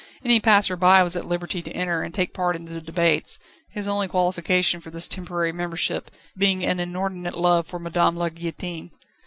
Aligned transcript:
Any 0.25 0.39
passer 0.39 0.75
by 0.75 1.03
was 1.03 1.15
at 1.15 1.25
liberty 1.27 1.61
to 1.61 1.71
enter 1.73 2.01
and 2.01 2.11
take 2.11 2.33
part 2.33 2.55
in 2.55 2.65
the 2.65 2.81
debates, 2.81 3.37
his 3.69 3.87
only 3.87 4.07
qualification 4.07 4.81
for 4.81 4.89
this 4.89 5.07
temporary 5.07 5.51
membership 5.51 6.09
being 6.35 6.65
an 6.65 6.79
inordinate 6.79 7.37
love 7.37 7.67
for 7.67 7.77
Madame 7.77 8.15
la 8.15 8.29
Guillotine. 8.29 8.89